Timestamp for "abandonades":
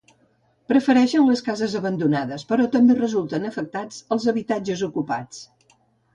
1.79-2.45